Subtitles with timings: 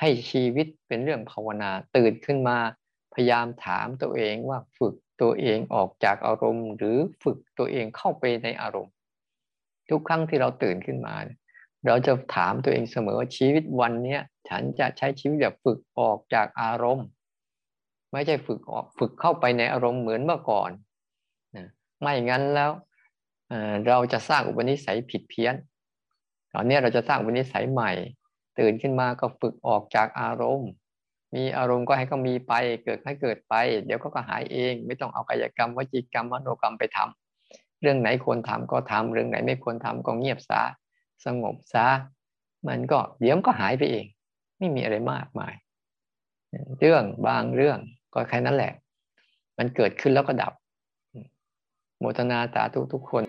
[0.00, 2.58] ให้ชีวิตเป็นเรื่องภาวนาตื่นขึ้นมา
[3.14, 8.94] พยายามถามตัวเองว่าฝึกตัวเองออกจากอารมณ์ หรือฝึกตัวเองเข้าไปในอารมณ์
[9.90, 11.14] ทุกครั้งที่เราตื่นขึ้นมา
[11.86, 14.18] เราจะถามตัวเองเสมอว่าชีวิตวันนี้
[14.48, 17.06] ฉันจะใช้ชีวิตแบบฝึกออกจากอารมณ์
[18.12, 20.70] ไม่ใช่ฝึกออกฝึกเข้าไปในอารมณ์เหมือนเมื่อก่อน
[22.00, 22.70] ไม่งั้นแล้ว
[23.88, 25.54] เราจะสร้างอุปนิสัยผิดเพี้ยน
[26.54, 27.92] ตอนนี้เราจะสร้างอุปนิสัยใหม่
[28.58, 30.70] ตื่นขึ้นมาก็ฝึกออกจากอารมณ์
[31.34, 32.52] มีอารมณ์ก็ให้ก็มีไป
[32.84, 40.62] เกิดให้เกิดไป เดี๋ยวก็ก็หายเอง ไม่ต้องเอากายกรรมวจีกรรมมโนกรรมไปทำเรื่องไหนควรทำก็ทำเรื่องไหนไม่ควรทำก็เงียบซะ
[41.24, 41.86] สงบซะ
[42.68, 44.06] มันก็เดี๋ยวก็หายไปเอง
[44.58, 45.54] ไม่มีอะไรมากมาย
[46.80, 47.78] เรื่องบางเรื่อง
[48.14, 48.72] ก็แค่นั้นแหละ
[49.58, 50.52] มันเกิดขึ้นแล้วก็ดับ
[51.98, 53.22] โมทนาสาธุทุกคน